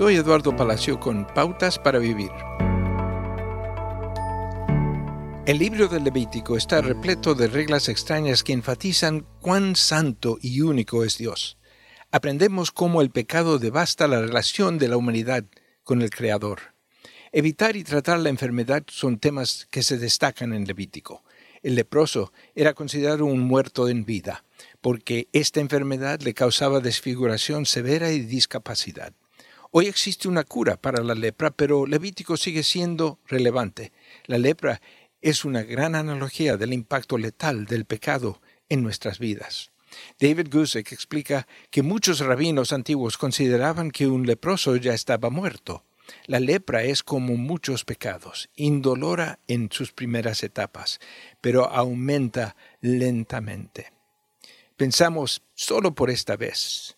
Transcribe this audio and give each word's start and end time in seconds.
Soy 0.00 0.16
Eduardo 0.16 0.56
Palacio 0.56 0.98
con 0.98 1.26
Pautas 1.26 1.78
para 1.78 1.98
Vivir. 1.98 2.30
El 5.44 5.58
libro 5.58 5.88
del 5.88 6.04
Levítico 6.04 6.56
está 6.56 6.80
repleto 6.80 7.34
de 7.34 7.48
reglas 7.48 7.90
extrañas 7.90 8.42
que 8.42 8.54
enfatizan 8.54 9.26
cuán 9.42 9.76
santo 9.76 10.38
y 10.40 10.62
único 10.62 11.04
es 11.04 11.18
Dios. 11.18 11.58
Aprendemos 12.10 12.70
cómo 12.70 13.02
el 13.02 13.10
pecado 13.10 13.58
devasta 13.58 14.08
la 14.08 14.22
relación 14.22 14.78
de 14.78 14.88
la 14.88 14.96
humanidad 14.96 15.44
con 15.84 16.00
el 16.00 16.08
Creador. 16.08 16.60
Evitar 17.30 17.76
y 17.76 17.84
tratar 17.84 18.20
la 18.20 18.30
enfermedad 18.30 18.84
son 18.88 19.18
temas 19.18 19.68
que 19.70 19.82
se 19.82 19.98
destacan 19.98 20.54
en 20.54 20.64
Levítico. 20.64 21.24
El 21.62 21.74
leproso 21.74 22.32
era 22.54 22.72
considerado 22.72 23.26
un 23.26 23.40
muerto 23.40 23.86
en 23.86 24.06
vida, 24.06 24.46
porque 24.80 25.28
esta 25.34 25.60
enfermedad 25.60 26.22
le 26.22 26.32
causaba 26.32 26.80
desfiguración 26.80 27.66
severa 27.66 28.12
y 28.12 28.20
discapacidad. 28.20 29.12
Hoy 29.72 29.86
existe 29.86 30.26
una 30.26 30.42
cura 30.42 30.76
para 30.76 31.00
la 31.04 31.14
lepra, 31.14 31.52
pero 31.52 31.86
Levítico 31.86 32.36
sigue 32.36 32.64
siendo 32.64 33.20
relevante. 33.28 33.92
La 34.26 34.36
lepra 34.36 34.82
es 35.20 35.44
una 35.44 35.62
gran 35.62 35.94
analogía 35.94 36.56
del 36.56 36.72
impacto 36.72 37.16
letal 37.18 37.66
del 37.66 37.84
pecado 37.84 38.40
en 38.68 38.82
nuestras 38.82 39.20
vidas. 39.20 39.70
David 40.18 40.48
Gusick 40.50 40.90
explica 40.90 41.46
que 41.70 41.82
muchos 41.82 42.18
rabinos 42.18 42.72
antiguos 42.72 43.16
consideraban 43.16 43.92
que 43.92 44.08
un 44.08 44.26
leproso 44.26 44.74
ya 44.74 44.92
estaba 44.92 45.30
muerto. 45.30 45.84
La 46.26 46.40
lepra 46.40 46.82
es 46.82 47.04
como 47.04 47.36
muchos 47.36 47.84
pecados, 47.84 48.50
indolora 48.56 49.38
en 49.46 49.70
sus 49.70 49.92
primeras 49.92 50.42
etapas, 50.42 50.98
pero 51.40 51.70
aumenta 51.70 52.56
lentamente. 52.80 53.92
Pensamos 54.76 55.42
solo 55.54 55.94
por 55.94 56.10
esta 56.10 56.36
vez. 56.36 56.96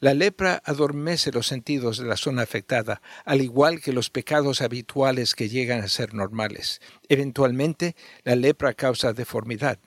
La 0.00 0.14
lepra 0.14 0.62
adormece 0.64 1.32
los 1.32 1.46
sentidos 1.46 1.98
de 1.98 2.06
la 2.06 2.16
zona 2.16 2.42
afectada, 2.42 3.02
al 3.24 3.40
igual 3.40 3.80
que 3.80 3.92
los 3.92 4.10
pecados 4.10 4.60
habituales 4.60 5.34
que 5.34 5.48
llegan 5.48 5.80
a 5.80 5.88
ser 5.88 6.14
normales. 6.14 6.80
Eventualmente, 7.08 7.96
la 8.24 8.36
lepra 8.36 8.74
causa 8.74 9.12
deformidad. 9.12 9.78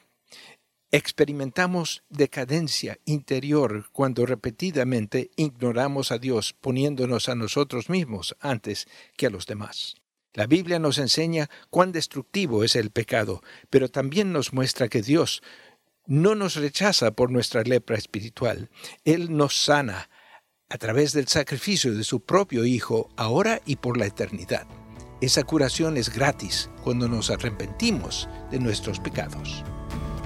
Experimentamos 0.91 2.03
decadencia 2.09 2.99
interior 3.05 3.89
cuando 3.91 4.25
repetidamente 4.25 5.31
ignoramos 5.35 6.11
a 6.11 6.19
Dios 6.19 6.53
poniéndonos 6.53 7.27
a 7.27 7.35
nosotros 7.35 7.89
mismos 7.89 8.35
antes 8.39 8.87
que 9.17 9.25
a 9.27 9.29
los 9.29 9.45
demás. 9.45 9.95
La 10.35 10.47
Biblia 10.47 10.79
nos 10.79 10.97
enseña 10.97 11.49
cuán 11.69 11.93
destructivo 11.93 12.65
es 12.65 12.75
el 12.75 12.91
pecado, 12.91 13.41
pero 13.69 13.89
también 13.89 14.33
nos 14.33 14.51
muestra 14.51 14.89
que 14.89 15.01
Dios 15.01 15.41
no 16.07 16.35
nos 16.35 16.55
rechaza 16.55 17.11
por 17.11 17.31
nuestra 17.31 17.63
lepra 17.63 17.97
espiritual. 17.97 18.69
Él 19.03 19.35
nos 19.35 19.55
sana 19.55 20.09
a 20.69 20.77
través 20.77 21.13
del 21.13 21.27
sacrificio 21.27 21.93
de 21.93 22.03
su 22.03 22.21
propio 22.21 22.65
Hijo, 22.65 23.09
ahora 23.17 23.61
y 23.65 23.75
por 23.75 23.97
la 23.97 24.05
eternidad. 24.05 24.67
Esa 25.21 25.43
curación 25.43 25.97
es 25.97 26.13
gratis 26.13 26.69
cuando 26.83 27.07
nos 27.07 27.29
arrepentimos 27.29 28.27
de 28.51 28.59
nuestros 28.59 28.99
pecados. 28.99 29.63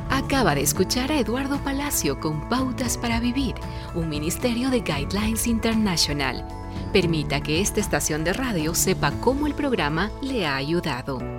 Acaba 0.10 0.56
de 0.56 0.62
escuchar 0.62 1.12
a 1.12 1.20
Eduardo 1.20 1.64
Palacio 1.64 2.20
con 2.20 2.50
Pautas 2.50 2.98
para 2.98 3.20
Vivir, 3.20 3.54
un 3.94 4.10
ministerio 4.10 4.72
de 4.72 4.80
Guidelines 4.80 5.46
International. 5.46 6.48
Permita 6.92 7.42
que 7.42 7.62
esta 7.62 7.80
estación 7.80 8.24
de 8.24 8.34
radio 8.34 8.74
sepa 8.74 9.12
cómo 9.22 9.46
el 9.46 9.54
programa 9.54 10.12
le 10.22 10.48
ha 10.48 10.56
ayudado. 10.56 11.39